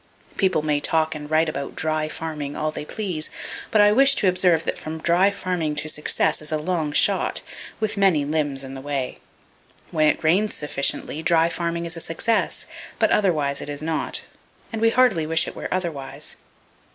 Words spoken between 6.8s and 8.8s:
shot, with many limbs in